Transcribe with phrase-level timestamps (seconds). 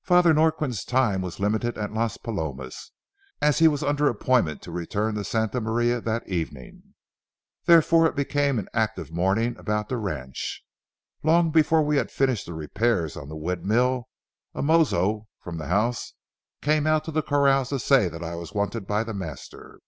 [0.00, 2.92] Father Norquin's time was limited at Las Palomas,
[3.42, 6.94] as he was under appointment to return to Santa Maria that evening.
[7.66, 10.62] Therefore it became an active morning about the ranch.
[11.22, 14.08] Long before we had finished the repairs on the windmill,
[14.54, 16.14] a mozo from the house
[16.62, 19.80] came out to the corrals to say I was wanted by the master.